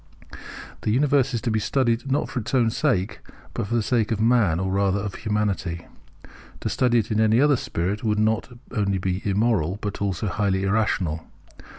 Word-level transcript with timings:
The 0.81 0.89
Universe 0.89 1.31
is 1.35 1.41
to 1.41 1.51
be 1.51 1.59
studied 1.59 2.11
not 2.11 2.27
for 2.27 2.39
its 2.39 2.55
own 2.55 2.71
sake, 2.71 3.19
but 3.53 3.67
for 3.67 3.75
the 3.75 3.83
sake 3.83 4.11
of 4.11 4.19
Man 4.19 4.59
or 4.59 4.71
rather 4.71 4.99
of 4.99 5.13
Humanity. 5.13 5.85
To 6.61 6.69
study 6.69 6.97
it 6.97 7.11
in 7.11 7.19
any 7.21 7.39
other 7.39 7.55
spirit 7.55 8.03
would 8.03 8.17
not 8.17 8.49
only 8.71 8.97
be 8.97 9.21
immoral, 9.23 9.77
but 9.79 10.01
also 10.01 10.25
highly 10.25 10.63
irrational. 10.63 11.27